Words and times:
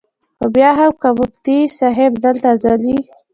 خو 0.37 0.45
بیا 0.55 0.69
هم 0.79 0.91
کۀ 1.01 1.09
مفتي 1.19 1.57
صېب 1.77 2.13
دلته 2.23 2.47
ازلي، 2.53 2.97